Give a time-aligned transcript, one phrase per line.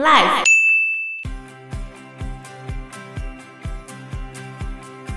[0.00, 0.44] Life。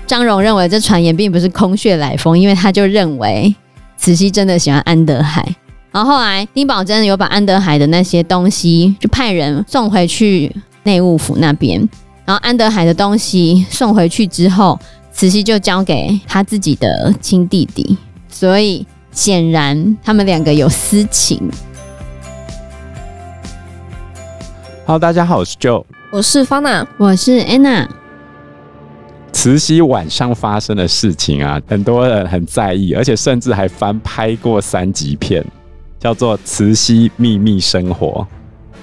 [0.08, 3.54] 张荣认为这传言并不是空穴来风，因为他就认为
[3.96, 5.54] 慈禧真的喜欢安德海。
[5.92, 10.52] 然后后来丁宝楨有把安德海的那些东西就派人送回去
[10.82, 11.88] 内务府那边，
[12.24, 14.76] 然后安德海的东西送回去之后，
[15.12, 17.96] 慈禧就交给他自己的亲弟弟，
[18.28, 21.48] 所以显然他们两个有私情。
[24.84, 27.86] Hello，大家好，我是 Joe，我是方娜，我是 Anna。
[29.30, 35.44] 慈禧晚上发生的事情啊，很多人很在意，而且甚至还翻拍过三级片，
[36.00, 38.08] 叫做《慈禧秘密生活》，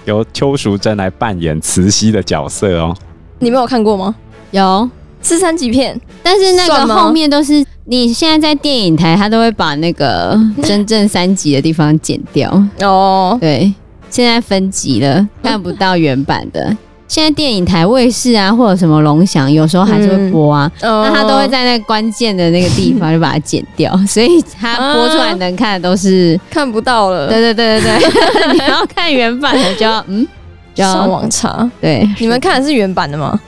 [0.05, 2.95] 由邱淑贞来扮演慈禧的角色哦。
[3.39, 4.15] 你没有看过吗？
[4.51, 4.89] 有，
[5.21, 12.49] 是三级片，但是那个后面都是你现在在电影台，他都会把那个真正三级的地方剪掉
[12.81, 13.37] 哦。
[13.41, 13.71] 对，
[14.09, 16.75] 现在分级了，看不到原版的。
[17.07, 20.71] 现在电影台、卫视啊，或者什么龙翔，有时候还是会播啊。
[20.81, 27.27] 嗯、那他都会在那关键的那个地方就把它剪掉， 所以他播出来能看的都是看不到了。
[27.27, 30.27] 对对对对对， 你要看原版的就要嗯，
[30.75, 31.67] 就要上网查。
[31.81, 33.39] 对，你们看的是原版的吗？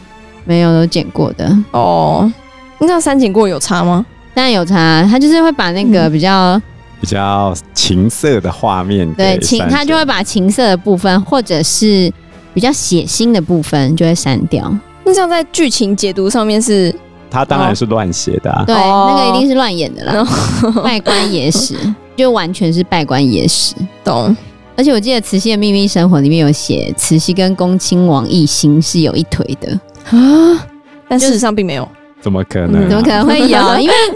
[0.43, 1.55] 没有，都剪过的。
[1.69, 2.31] 哦，
[2.79, 4.03] 那删减过有差吗？
[4.33, 6.61] 当然有差，他就是会把那个比较、嗯、
[7.01, 12.09] 比较情色的画面，对情，他就会把情色的部分或者是。
[12.53, 14.69] 比较血腥的部分就会删掉。
[15.05, 16.93] 那这样在剧情解读上面是？
[17.29, 18.65] 他当然是乱写的、啊。
[18.67, 20.21] 对，那个一定是乱演的啦。
[20.83, 21.75] 稗官野史
[22.17, 24.35] 就完全是拜官野史，懂？
[24.75, 29.71] 而且我记得《慈禧的秘密生活》里面有写，慈禧跟恭亲王奕欣是有一腿的
[30.09, 30.67] 啊，
[31.07, 31.87] 但事实上并没有。
[32.19, 32.89] 怎么可能、啊？
[32.89, 33.79] 怎么可能会有？
[33.79, 34.15] 因为哎，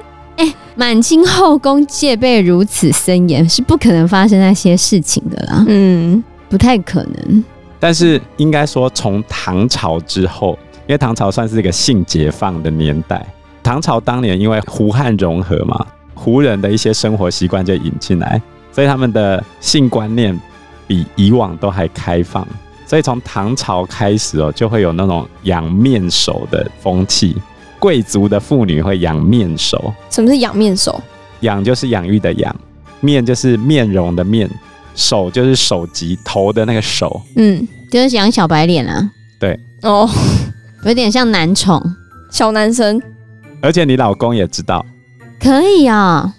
[0.76, 5.64] 满清后宫戒备如此森严，是不可能发生那些事情的啦。
[5.68, 7.44] 嗯，不太可能。
[7.80, 13.26] 但是应该说，从唐朝之后，因为唐朝算是一个性解放的年代。
[13.64, 18.42] 唐朝当年因为胡汉融合嘛，胡人的一些生活习惯就引进来，
[18.72, 20.38] 所以他们的性观念
[20.88, 22.46] 比以往都还开放。
[22.86, 27.36] 所以从唐朝开始哦，就会有那种养面首的风气，
[27.80, 29.94] 贵族的妇女会养面首。
[30.10, 31.02] 什么是养面首？
[31.42, 32.56] 养就是养育的养，
[33.02, 34.50] 面就是面容的面。
[34.96, 39.12] 首就是首级头的那个首，嗯，就是养小白脸啊。
[39.38, 40.10] 对，哦，
[40.86, 41.84] 有点像男宠，
[42.32, 43.02] 小男生。
[43.62, 44.86] 而且你老公也知道，
[45.38, 46.34] 可以啊，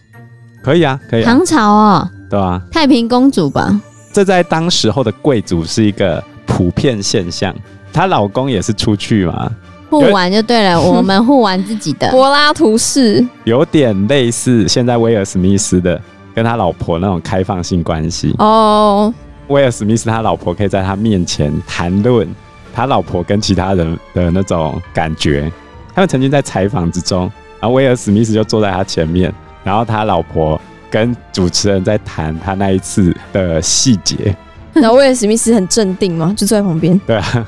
[0.63, 1.27] 可以啊，可以啊。
[1.27, 3.79] 唐朝啊，对啊，太平公主吧？
[4.11, 7.55] 这在当时候的贵族是一个普遍现象。
[7.93, 9.51] 她老公也是出去嘛，
[9.91, 12.11] 互玩就对了， 我们互玩自己的。
[12.11, 16.01] 柏拉图式，有点类似现在威尔史密斯的。
[16.35, 19.11] 跟他老婆那种开放性关系哦，
[19.49, 22.29] 威尔史密斯他老婆可以在他面前谈论
[22.75, 25.51] 他老婆跟其他人的那种感觉。
[25.95, 27.23] 他们曾经在采访之中，
[27.59, 29.33] 然后威尔史密斯就坐在他前面，
[29.65, 30.61] 然后他老婆
[30.91, 34.37] 跟主持人在谈他那一次的细节。
[34.75, 37.01] 然后威尔史密斯很镇定嘛，就坐在旁边。
[37.07, 37.47] 对啊，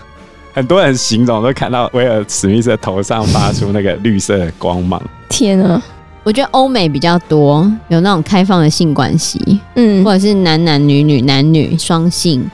[0.58, 5.00] 很多人形容都看到威尔史密斯的头上发出那个绿色的光芒。
[5.28, 5.80] 天啊！
[6.24, 12.44] 我觉得欧美比较多有那种开放的性关系，嗯，或者是男男女女、男女双性，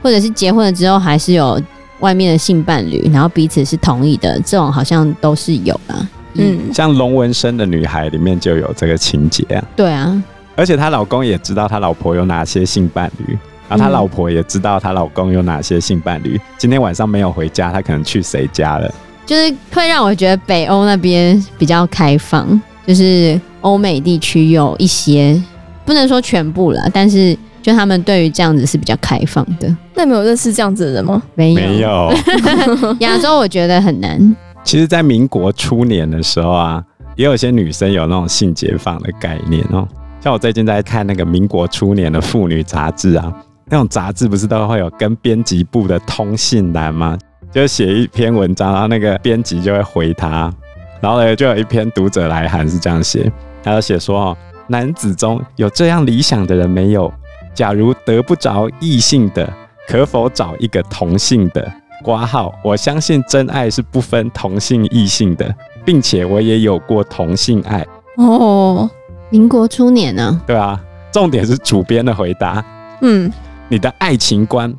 [0.00, 1.60] 或者是结婚了之后还是有
[1.98, 6.08] 外面的性伴侣，然后彼此是同意的，这种好像都是有啊。
[6.34, 9.64] 嗯，像龙纹身的女孩里面就有这个情节啊。
[9.74, 10.22] 对啊，
[10.54, 13.36] 而且她老公也知道她老婆有哪些性伴侣，
[13.68, 16.40] 然后他老婆也知道他老公有哪些性伴侣。
[16.56, 18.92] 今天晚上没有回家，他可能去谁家了？
[19.26, 22.60] 就是会让我觉得北欧那边比较开放。
[22.86, 25.38] 就是欧美地区有一些，
[25.84, 29.68] 不能说全部了，但是就他们对于这样子是比较开放的。
[29.94, 31.22] 那你们有认识这样子的人吗？
[31.34, 32.10] 没有，没有。
[33.00, 34.18] 亚洲我觉得很难。
[34.64, 36.82] 其实，在民国初年的时候啊，
[37.14, 39.86] 也有些女生有那种性解放的概念哦。
[40.22, 43.30] 像我最近在看那个民国初年的妇女杂志啊，
[43.70, 47.16] 那种杂志不是都会有跟编辑部的通信栏吗？
[47.52, 50.52] 就写一篇文章，然后那个编辑就会回他。
[51.00, 53.30] 然后呢，就有一篇读者来函是这样写，
[53.62, 54.36] 他就写说：“哦，
[54.66, 57.12] 男子中有这样理想的人没有？
[57.54, 59.50] 假如得不着异性的，
[59.86, 61.70] 可否找一个同性的？
[62.02, 65.52] 挂号，我相信真爱是不分同性异性的，
[65.84, 67.84] 并且我也有过同性爱。”
[68.16, 68.88] 哦，
[69.30, 70.40] 民国初年呢？
[70.46, 70.80] 对啊，
[71.12, 72.64] 重点是主编的回答。
[73.00, 73.32] 嗯，
[73.68, 74.72] 你的爱情观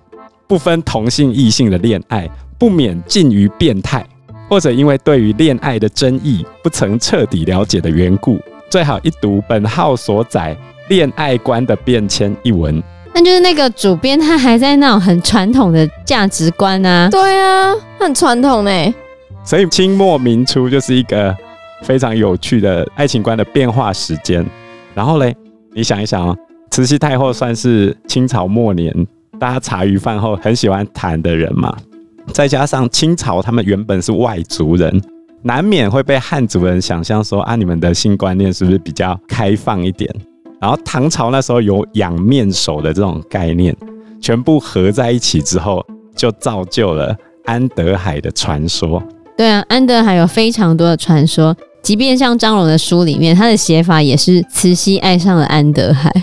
[0.48, 4.06] 不分同性异性的恋爱，不免近于变态。
[4.50, 10.58] 或者因为对于恋爱的争议不曾彻底了解的缘故，最好一读本号所载
[10.88, 12.82] 恋爱观的变迁一文，
[13.14, 17.08] 那就是那个主编他还在那种很传统的价值观啊。
[17.12, 18.72] 对啊，很传统呢。
[19.44, 21.36] 所以清末民初就是一个
[21.84, 24.44] 非常有趣的爱情观的变化时间。
[24.96, 25.36] 然后嘞，
[25.76, 26.36] 你想一想哦，
[26.72, 28.94] 慈禧太后算是清朝末年
[29.40, 31.76] 大家茶余饭后很喜欢谈的人嘛。
[32.32, 35.02] 再加上清朝他们原本是外族人，
[35.42, 40.14] 难免会被汉族人想象说啊，你们的性观念是不是比较开放一点？
[40.62, 43.76] 然后唐朝那时候有养面首的这种概念，
[44.22, 45.84] 全部合在一起之后，
[46.16, 49.02] 就造就了安德海的传说。
[49.36, 56.14] 对啊，安德海有非常多的传说，即便像张荣的书里面，他的写法也是慈禧爱上了安德海。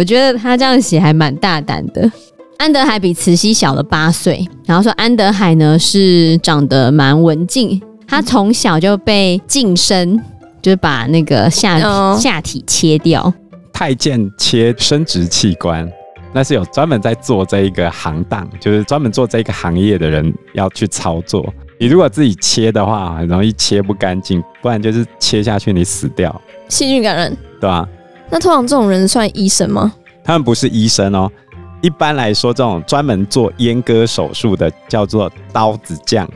[0.00, 2.10] 我觉得他这样写还蛮大胆的。
[2.56, 10.18] 安德海比慈禧小了八岁，然后说安德海呢是长得蛮文静，他从小就被净身，
[10.62, 11.78] 就是把那个下
[12.16, 13.30] 下体切掉。
[13.74, 15.86] 太监切生殖器官，
[16.32, 21.46] 那是有专门在做这一个行当，就是专门做这个行业的人要去操作。
[21.78, 27.86] 你如果自己切的话，很容易切不干净，不然就是切下去你死掉，细菌感染，对吧？
[28.30, 29.92] 那通常这种人算医生吗？
[30.22, 31.30] 他们不是医生哦。
[31.80, 36.28] 一般来说，这种专门做阉割手术的叫做刀子匠。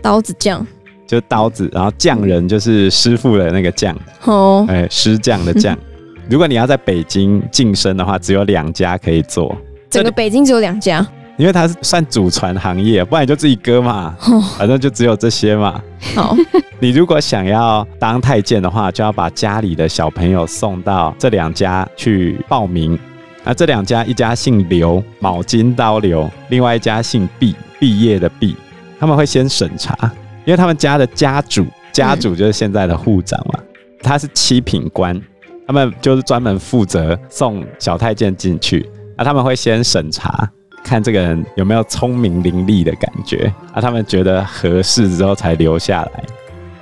[0.00, 0.66] 刀子匠
[1.06, 3.96] 就是刀子，然后匠人就是师傅的那个匠。
[4.24, 5.76] 哦，哎，师匠的匠。
[6.28, 9.56] 如果你要在北京晋升的话，只有两家可以做。
[9.90, 11.06] 整个北京只有两家。
[11.36, 14.14] 因为它是算祖传行业，不然你就自己割嘛，
[14.58, 15.80] 反正就只有这些嘛。
[16.14, 16.36] 好，
[16.78, 22.98] 你如果想要当太监的话，就要把家里的小朋友送到这两家去报名。
[23.44, 28.54] 那这两家，一家姓刘，卯金刀刘；另外一家姓毕，毕业的毕。
[29.00, 29.96] 他们会先审查，
[30.44, 33.58] 因为他们家的家主，家主就是现在的户长嘛，
[34.00, 35.20] 他是七品官，
[35.66, 38.88] 他们就是专门负责送小太监进去。
[39.18, 40.48] 那他们会先审查。
[40.92, 43.80] 看这个人有没有聪明伶俐的感觉啊？
[43.80, 46.22] 他们觉得合适之后才留下来。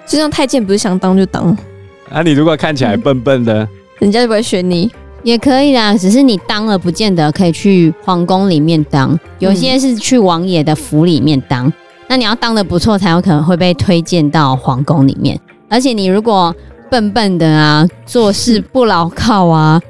[0.04, 1.56] 就像太监不是想当就当。
[2.10, 3.68] 啊，你如果看起来笨笨的，嗯、
[4.00, 4.90] 人家就不会选你。
[5.22, 11.68] 也可以啦，只是你当了不见得可以去皇宫里面当，有些是去王爷的府里面当。
[11.68, 11.72] 嗯、
[12.08, 15.38] 那你要当的不错，才有可能会被推荐到皇宫里面。
[15.68, 16.52] 而且你如果
[16.90, 19.80] 笨笨的啊，做事不牢靠啊。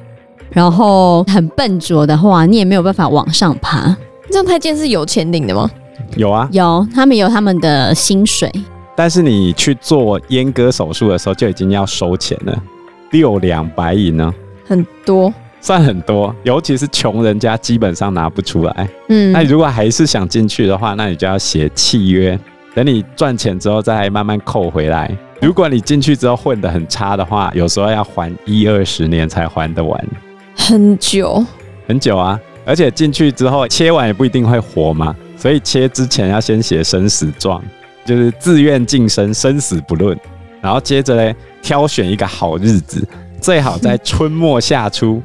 [0.50, 3.96] 然后很笨拙的话，你也没有办法往上爬。
[4.30, 5.70] 这样太监是有钱领的吗？
[6.16, 8.50] 有啊，有，他们有他们的薪水。
[8.96, 12.62] 但是你去做阉割手术的时候，就已经要收钱了，
[13.10, 14.32] 六两白银呢，
[14.66, 16.34] 很多，算很多。
[16.42, 18.88] 尤其是穷人家，基本上拿不出来。
[19.08, 22.38] 嗯，那你如果还是想进去的话，那你就要写契约，
[22.74, 25.10] 等你赚钱之后再慢慢扣回来。
[25.40, 30.08] 如果你进去之后混得很差的话，有时候要还一二十年才还得完。
[30.54, 31.42] 很久，
[31.86, 32.38] 很久啊！
[32.64, 37.62] 而且进去之后切完也不一定会活嘛，所以切之前要先写生死状，
[38.04, 40.18] 就是自愿净身，生死不论。
[40.60, 43.06] 然后接着嘞，挑选一个好日子，
[43.40, 45.22] 最好在春末夏初，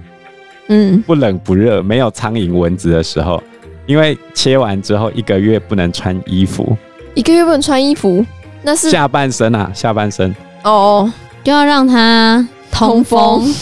[0.67, 3.43] 嗯，不冷不热，没有苍蝇蚊子的时候，
[3.85, 6.77] 因为切完之后一个月不能穿衣服，
[7.13, 8.25] 一个月不能穿衣服，
[8.61, 10.33] 那是下半身啊，下半身
[10.63, 11.11] 哦，
[11.43, 13.19] 就要让它通风。
[13.19, 13.55] 通风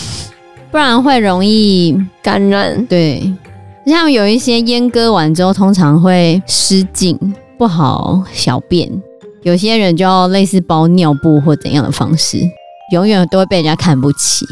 [0.71, 2.83] 不然会容易感染。
[2.87, 3.31] 对，
[3.85, 7.18] 像有一些阉割完之后，通常会失禁，
[7.57, 8.89] 不好小便。
[9.41, 12.39] 有些人就要类似包尿布或怎样的方式，
[12.93, 14.46] 永远都会被人家看不起。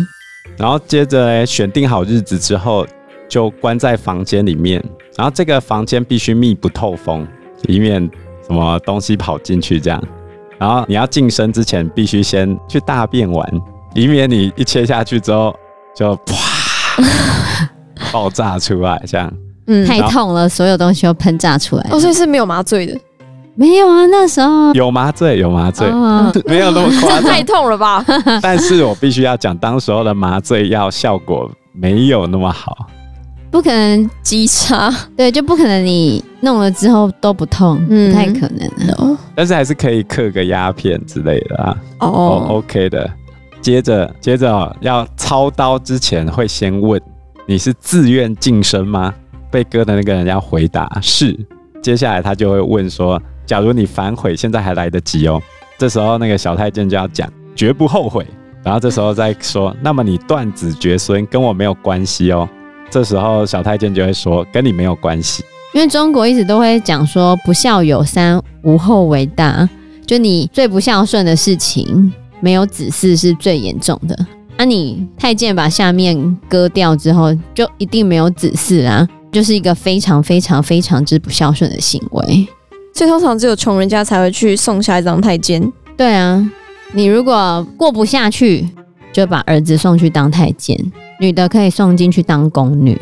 [0.58, 2.86] 然后接着选定好日子之后，
[3.30, 4.84] 就关在房间里面。
[5.16, 7.26] 然后这个房间必须密不透风，
[7.68, 8.02] 以免
[8.46, 10.04] 什么东西跑进去这样。
[10.58, 13.62] 然后你要净身之前，必须先去大便完，
[13.96, 15.56] 以免你一切下去之后。
[15.94, 16.34] 就啪
[18.12, 19.32] 爆炸出来，这样，
[19.68, 21.86] 嗯，太痛了，所有东西都喷炸出来。
[21.92, 22.98] 哦，所以是没有麻醉的？
[23.56, 27.24] 没有啊，那时候有麻醉，有麻醉，哦、 没有那么夸张。
[27.32, 28.04] 太痛了吧？
[28.42, 32.88] 但是我必须要讲，当时候的麻醉药效果没有那么好，
[33.52, 38.68] 不可能极差，对，就不可能你弄了之后都不痛，嗯，不太可能。
[38.98, 41.78] 哦，但是还是可以嗑个鸦片之类的啊。
[42.00, 43.08] 哦，哦，OK 的。
[43.62, 47.00] 接着，接着、哦、要操刀之前，会先问
[47.48, 49.14] 你是自愿晋升吗？
[49.50, 51.38] 被割的那个人要回答是。
[51.82, 55.42] 接下来他就会问说：假如你反悔，现在还来得及哦。
[55.78, 58.26] 这时候那个小太监就要讲绝不后悔。
[58.64, 62.48] 然后这时候再说，那么你断子绝孙跟我没有关系哦。
[62.90, 65.44] 这时候小太监就会说跟你没有关系，
[65.74, 69.68] 因为中国一直都会讲说不孝有三，无后为大。
[70.06, 72.14] 就你最不孝顺的事情。
[72.44, 74.18] 没有子嗣是最严重的。
[74.58, 79.08] 那、啊、你太监把下面割掉之后，就一定没有子嗣啊。
[79.32, 82.48] 就是一个非常非常非常之不孝顺的行为。
[82.94, 85.72] 所以通常只有穷人家才会去送下一张太监。
[85.96, 86.52] 对啊，
[86.92, 88.68] 你如果过不下去，
[89.14, 90.78] 就把儿子送去当太监，
[91.20, 93.00] 女的可以送进去当宫女。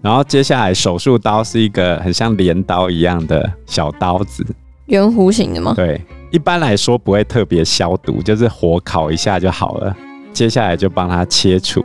[0.00, 4.46] 然后接下来手术刀是一个很像镰刀一样的小刀子，
[4.86, 5.74] 圆弧形的吗？
[5.76, 6.00] 对，
[6.30, 9.94] 一般来说不会特别消毒，就是火烤一下就好了。
[10.36, 11.82] 接下来就帮他切除，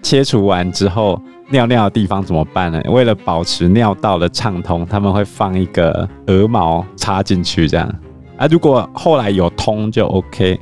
[0.00, 2.80] 切除完之后，尿尿的地方怎么办呢？
[2.88, 7.86] 为了保持尿道的畅通，他们会放一个鹅毛插进去，这样
[8.38, 8.46] 啊。
[8.50, 10.58] 如果后来有通就 OK，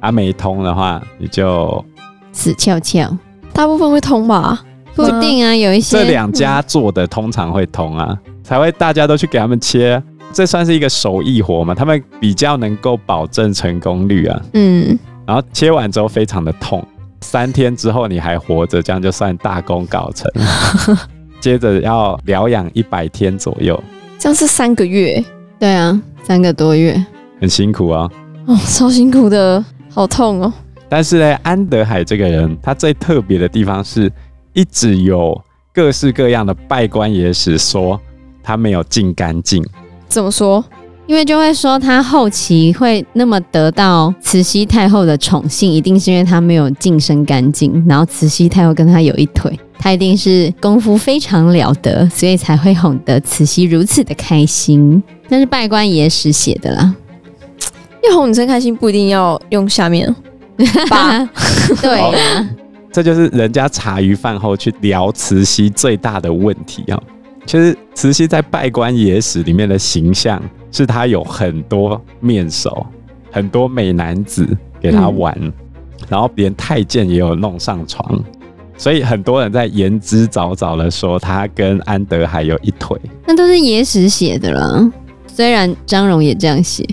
[0.00, 1.84] 啊没通的话你就
[2.32, 3.14] 死翘翘。
[3.52, 4.58] 大部分会通吧？
[4.94, 10.02] 不一定啊，有一些这两家做的通常会通啊，嗯、才会大家都去给他们切。
[10.32, 11.74] 这算是一个手艺活嘛？
[11.74, 14.40] 他们比较能够保证成功率啊。
[14.54, 14.98] 嗯。
[15.28, 16.82] 然后切完之后非常的痛，
[17.20, 20.26] 三天之后你还活着，这样就算大功告成。
[21.38, 23.78] 接着要疗养一百天左右，
[24.18, 25.22] 这样是三个月。
[25.58, 26.98] 对啊，三个多月，
[27.42, 28.10] 很辛苦啊。
[28.46, 30.50] 哦，超辛苦的，好痛哦。
[30.88, 34.10] 但是呢，安德海这个人，他最特别的地方是，
[34.54, 35.38] 一直有
[35.74, 38.00] 各式各样的拜官野史说
[38.42, 39.62] 他没有净干净。
[40.08, 40.64] 怎么说？
[41.08, 55.02] 因为就会说他后期会那么得到慈禧太后的宠幸，一定是因为他没有净身干净，然后慈禧太后跟他有一腿，他一定是功夫非常了得，所以才会哄得慈禧如此的开心。
[55.28, 56.94] 那是拜官野史写的啦。
[58.04, 60.14] 要哄女生开心，不一定要用下面。
[60.90, 61.26] 八
[61.80, 62.48] 对啊，
[62.92, 67.00] 这就是人家茶余饭后去聊慈禧最大的问题啊。
[67.46, 70.38] 其实慈禧在拜官野史里面的形象。
[70.70, 72.86] 是他有很多面首，
[73.30, 74.46] 很多美男子
[74.80, 75.52] 给他玩，嗯、
[76.08, 78.22] 然后连太监也有弄上床，
[78.76, 82.98] 所以很多人在言之凿凿的说他跟安德海有一腿。
[83.26, 84.90] 那都是野史写的了，
[85.26, 86.86] 虽然张荣也这样写，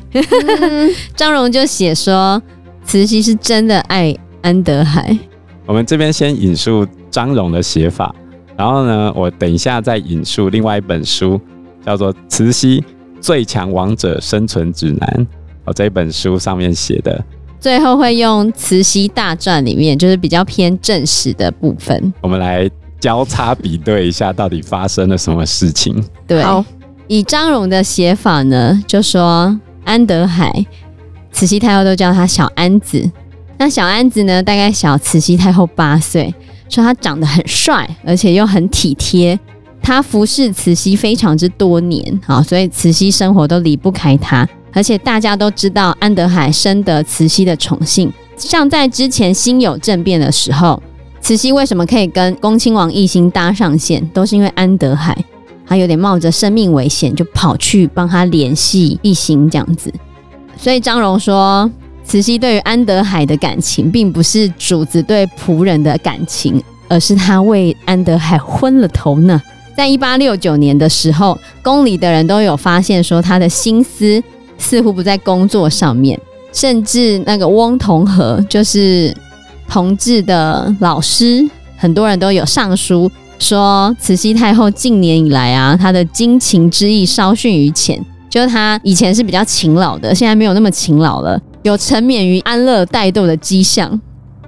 [1.16, 2.42] 张荣就写说
[2.84, 5.18] 慈禧是真的爱安德海。
[5.66, 8.14] 我们这边先引述张荣的写法，
[8.56, 11.42] 然后呢，我等一下再引述另外一本书，
[11.86, 12.82] 叫做《慈禧》。
[13.26, 15.28] 最强王者生存指南，
[15.64, 17.26] 哦，这一本书上面写的，
[17.60, 26.00] 最后会用《慈禧大传》里面，就是比较偏正史的部分，我们来交叉比对一下，到底发生了什么事情。
[26.28, 26.46] 对，
[27.08, 30.64] 以张荣的写法呢，就说安德海，
[31.32, 33.12] 慈禧太后都叫他小安子，
[33.58, 36.32] 那小安子呢，大概小慈禧太后八岁，
[36.70, 39.40] 说他长得很帅，而且又很体贴。
[39.86, 44.48] 他服侍慈禧非常之多年啊，所以慈禧生活都离不开他。
[44.74, 50.82] 而且大家都知道安德海深得慈禧的宠幸，像在之前辛酉政变的时候，
[51.22, 55.16] 慈禧为什么可以跟恭亲王奕欣搭上线，都是因为安德海，
[55.68, 59.94] 他有点冒着生命危险就跑去帮他联系奕欣这样子。
[60.58, 61.70] 所以张荣说，
[62.04, 69.40] 慈禧对于安德海的感情，并不是主子对仆人的感情，而是他为安德海昏了头呢。
[69.76, 74.24] 在一八六九年的时候，宫里的人都有发现说他的心思
[74.58, 76.20] 似乎不在工作上面，
[76.54, 79.14] 甚至那个翁同龢就是
[79.68, 94.00] 同治的老师，很多人都有上书说慈禧太后近年以来啊，她的经情之意稍逊于前，就是她以前是比较勤劳的，现在没有那么勤劳了，有沉湎于安乐怠惰的迹象。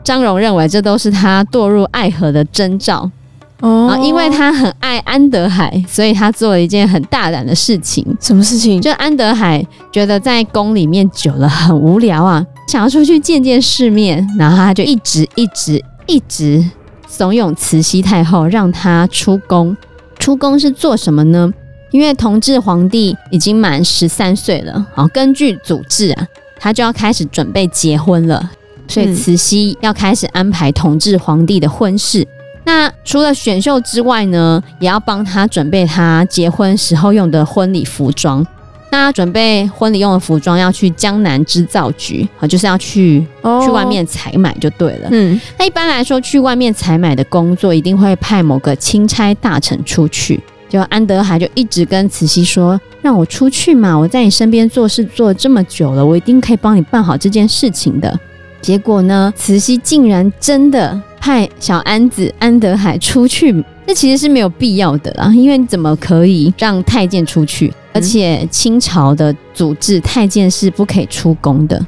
[0.06, 3.12] 张荣认为这都是她堕入爱河的征兆。
[3.62, 8.06] 哦，因为他很爱安德海，所以他做了一件很大胆的事情。
[8.20, 8.80] 什么事情？
[8.80, 16.64] 就安德海觉得在宫里面久了很无聊啊，想要出去见见世面，然后他就一直一直一直
[17.08, 19.76] 怂恿慈禧太后让他出宫。
[20.20, 21.52] 出宫是做什么呢？
[21.90, 26.28] 因为同治皇帝已经满十三岁了，哦，根据祖制啊，
[26.60, 28.52] 他就要开始准备结婚了，
[28.88, 32.28] 所以慈禧要开始安排同治皇帝的婚事。
[32.68, 38.46] 那除了选秀之外呢，也要帮他准备他结婚时候用的婚礼服装。
[38.92, 45.08] 那准备婚礼用的服装要去江南织造局啊，就是要去、哦、去外面采买就对了。
[45.12, 50.38] 嗯，那一般来说去外面采买的工作一定会派某个钦差大臣出去。
[50.68, 58.20] 就安德海就一直跟慈禧说：“让我出去嘛，我在你身边做事做了这么久了，我一定可以帮你办好这件事情的。”
[58.62, 61.02] 结果呢，慈禧竟然真的。
[61.20, 63.54] 派小安子安德海出去，
[63.86, 65.30] 这其实是没有必要的啦。
[65.36, 67.74] 因为你怎么可以让太监出去？
[67.92, 71.86] 而且清朝的组织，太监是不可以出宫的。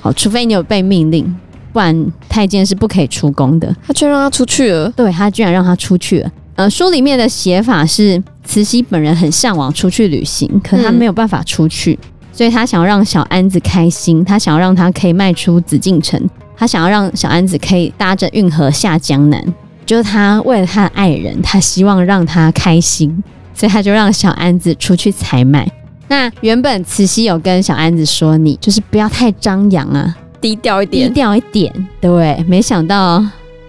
[0.00, 1.36] 好，除非你有被命令，
[1.70, 3.76] 不然太监是不可以出宫的。
[3.86, 6.32] 他居然让他出去了，对，他居然让他出去了。
[6.54, 19.44] 呃，书里面的写法是慈禧本人很向往出去旅行，可她没有办法出去，嗯、所以他想要让小安子开心，他想要让他可以迈出紫禁城，他想要让小安子可以搭着运河下江南，
[19.84, 25.68] 就是他为了他的爱人，他希望让他开心，所以他就让小安子出去采买。
[26.06, 31.88] 那原本慈禧有跟小安子说，你就是不要太张扬啊，低调一点，低调一点。
[32.00, 33.20] 对，没想到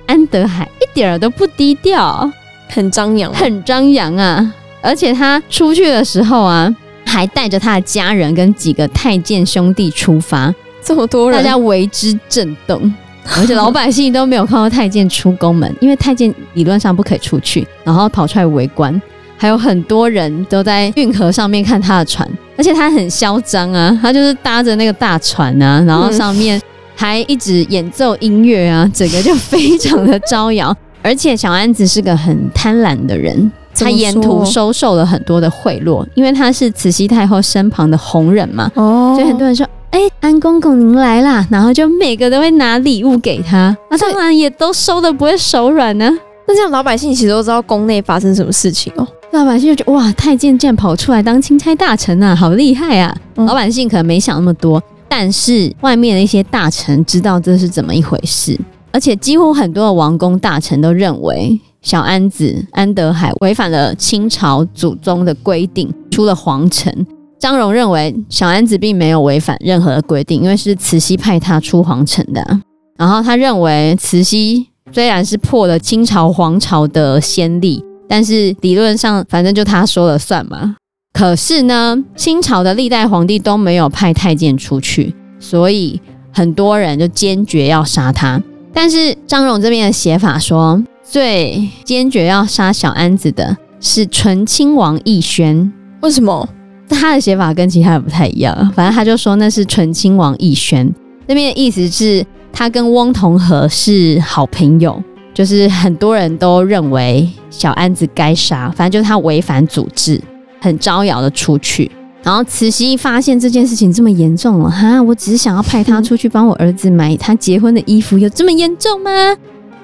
[0.06, 2.32] 安德海一点儿都不低调。
[2.70, 4.54] 很张扬，很张扬啊！
[4.80, 6.72] 而且他出去的时候啊，
[7.10, 12.94] 还带着他的家人跟几个太监兄弟出发，这么多人，大家为之震动。
[13.38, 19.00] 而且老百姓都没有看到太监出宫门，因为太监理论上不可以出去，然后跑出来围观。
[19.38, 26.60] 还有很多人都在运河上面看他的船，而且他很嚣张啊，他就是搭着那个大船啊，然后上面
[26.96, 30.76] 还一直演奏音乐啊，整个就非常的招摇。
[31.02, 46.12] 而且小安子是个很贪婪的人，他沿途收受了很多的贿赂，因为他是慈禧太后身旁的红人嘛，哦，所以很多人说，哎、欸，安公公您来啦，然后就每个都会拿礼物给他，那当然也都收的不会手软呢。
[46.48, 53.16] 那这样老百姓其实都知道宫内发生什么事情哦，老百姓就觉得哇，太监竟然跑出来当钦差大臣啊，好厉害啊！
[53.36, 58.60] 嗯、老百姓可能没想那么多，但是外面的一些大臣知道这是怎么一回事。
[58.92, 66.94] 而且几乎很多的王公大臣都认为小安子安德海违反了清朝祖宗的规定，出了皇城。
[67.40, 72.60] 张荣认为小安子并没有违反任何的规定，因为是慈禧派他出皇城的。
[72.98, 80.76] 然后他认为慈禧虽然是破了清朝皇朝的先例，但是理论上反正就他说了算嘛。
[81.14, 86.02] 可是呢，清朝的历代皇帝都没有派太监出去，所以
[86.34, 88.42] 很多人就坚决要杀他。
[88.74, 95.74] 但是张荣这边的写法说，最坚决要杀小安子的是纯亲王奕轩。
[96.02, 96.48] 为什么？
[96.88, 98.56] 他的写法跟其他人不太一样。
[98.76, 100.88] 反正他就说那是纯亲王奕轩。
[101.26, 105.02] 那边的意思是他跟翁同龢是好朋友，
[105.34, 108.72] 就是很多人都认为小安子该杀。
[108.76, 110.22] 反正就是他违反祖制，
[110.62, 111.90] 很招摇的出去。
[112.22, 119.10] 然后慈禧发现这件事情这么严重了，哈，我只是想要派他出去帮我儿子买他结婚的衣服，有这么严重吗？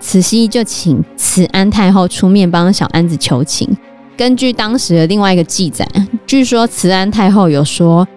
[0.06, 3.68] 慈禧就请慈安太后出面帮小安子求情。
[4.16, 5.84] 根据当时的另外一个记载，
[6.28, 8.08] 据说慈安太后有说：“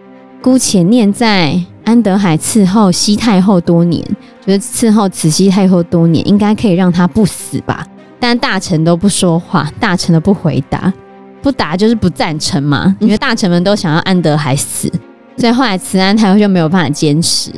[0.42, 4.04] 姑且念在安德海伺候西太后多年，
[4.46, 7.86] 就是伺候慈禧太后多年，应该可以让她不死吧？”
[8.20, 10.92] 但大臣都不说话，大臣都不回答。
[11.40, 14.92] 不答就是不赞成嘛，因为大臣们都想要安德海死，
[15.38, 17.50] 所以后来慈安太后就没有办法坚持。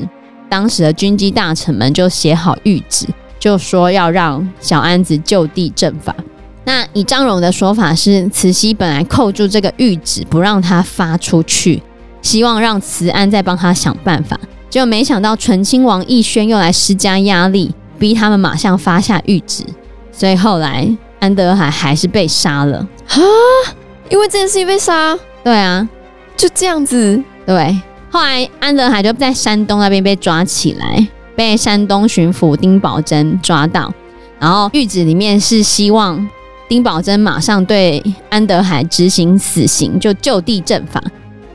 [0.49, 3.07] 当时的军机大臣们就写好谕旨，
[3.40, 6.14] 就说要让小安子就地正法。
[6.62, 11.83] 那以张荣的说法是，慈禧本来扣住这个谕旨不让他发出去，
[12.22, 14.38] 希望让慈安再帮他想办法。
[14.68, 19.64] 结果没想到醇亲王奕轩又来施加压力，逼他们马上发下谕旨，
[20.12, 20.96] 所以后来。
[21.20, 23.18] 安德海还是被杀了啊，
[24.09, 25.14] 因为这件事情被杀。
[25.44, 25.87] 对啊，
[26.35, 27.22] 就这样子。
[27.44, 27.79] 对，
[28.11, 31.07] 后来安德海就在山东那边被抓起来，
[31.40, 33.90] 被山东巡抚丁宝楨抓到。
[34.38, 36.29] 然后谕旨里面是希望
[36.68, 41.03] 丁宝楨马上对安德海执行死刑，就就地正法，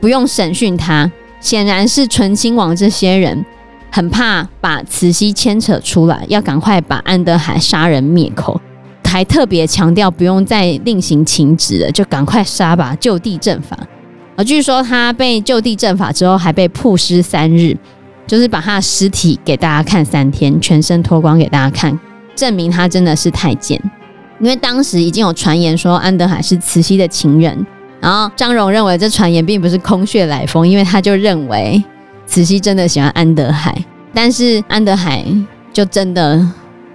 [0.02, 1.12] 不用审讯他。
[1.39, 3.45] 显然是醇亲王这些人
[3.91, 8.60] 很怕把慈禧牵扯出来，要赶快把安德海杀人灭口。
[9.04, 13.78] 还特别强调不用再另行请旨了，就赶快杀吧，就地正法。
[14.36, 17.78] 而据说他被就地正法之后，还被曝尸三日，
[18.28, 22.00] 就是把他的尸体给大家看三天，全身脱光给大家看，
[22.36, 23.80] 证明他真的是太监。
[24.40, 27.66] 因为当时已经有传言说安德海是慈禧的情人，
[28.00, 31.84] 然后张荣认为这传言并不是空穴来风，因为他就认为
[32.26, 33.78] 慈禧真的喜欢安德海，
[34.14, 35.24] 但是安德海
[35.72, 36.46] 就真的。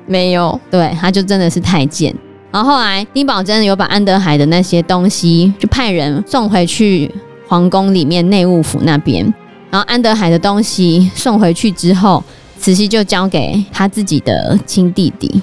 [0.07, 2.13] 没有，对，他就真的是太监。
[2.51, 7.09] 然后后来丁宝珍有把安德海的那些东西，就派人送回去
[7.47, 9.33] 皇宫里面内务府那边。
[9.71, 12.23] 然后安德海的东西送回去之后，
[12.59, 15.41] 慈禧就交给他自己的亲弟弟。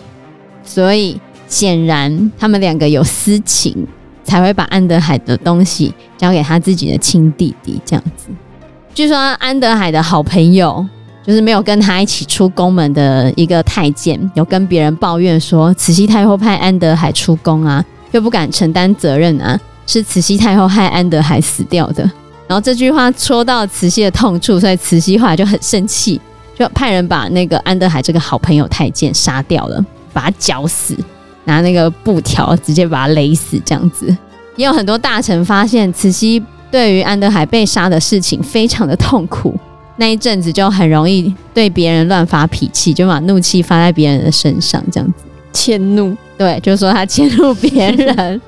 [0.64, 3.88] 所以显然他们两个有私情，
[4.24, 8.28] 才会把安德海的东西交给他自己的亲弟弟这样子。
[8.94, 10.86] 据说安德海的好朋友。
[11.26, 22.10] 就是没有跟他一起出宫门的一个太监，有跟别人抱怨说，慈禧太后派安德海出宫啊，又不敢承担责任啊，是慈禧太后害安德海死掉的。
[22.48, 26.20] 然后这句话戳到慈禧的痛处，所以慈禧后来就很生气，
[26.58, 30.96] 就派人把那个安德海这个好朋友太监杀掉了，把他绞死。
[31.44, 34.08] 拿那个布条直接把他勒死，这样子。
[34.58, 39.56] 也有很多大臣发现慈禧对于安德海被杀的事情非常的痛苦，
[39.96, 46.16] 那一阵子就很容易对别人乱发脾气，就把怒气发在别人的身上，这样子迁怒。
[46.38, 48.42] 对，就是说他迁怒别人。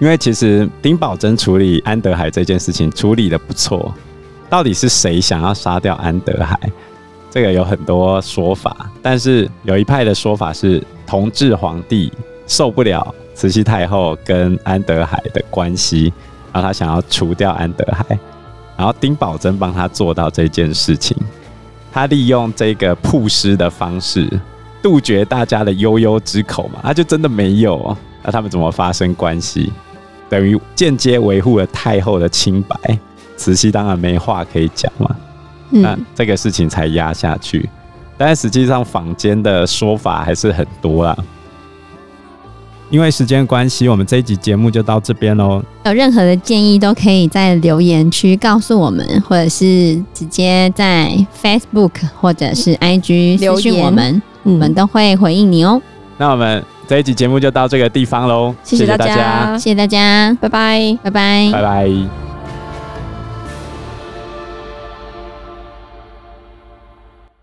[0.00, 3.94] 因为其实丁宝珍处理安德海这件事情处理得不错，
[4.50, 6.58] 到底是谁想要杀掉安德海？
[7.30, 12.12] 这个有很多说法，但是有一派的说法是同治皇帝
[12.46, 16.12] 受不了慈禧太后跟安德海的关系，
[16.52, 18.18] 然后他想要除掉安德海，
[18.76, 21.16] 然后丁宝珍帮他做到这件事情，
[21.92, 24.28] 他利用这个曝尸的方式
[24.80, 29.72] 杜绝大家的悠悠之口嘛，他就真的没有，那他们怎么发生关系？
[30.28, 32.76] 等于间接维护了太后的清白，
[33.36, 35.14] 慈禧当然没话可以讲嘛。
[35.70, 37.68] 嗯、那这个事情才压下去，
[38.16, 41.16] 但是实际上坊间的说法还是很多啦。
[42.90, 45.62] 因为时间关系，我们这一集节目就到这边喽。
[45.84, 55.80] 有任何的建议都可以在留言区告诉我们，或者是直接在 Facebook 或者是 IG 私讯我们，我们都会回应你哦。
[56.18, 56.64] 那我们。
[56.86, 62.23] 这一集节目就到这个地方喽，谢谢大家，谢谢大家，拜拜，拜拜，拜拜。